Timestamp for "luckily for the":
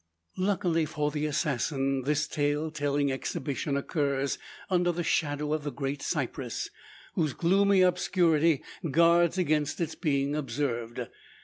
0.39-1.27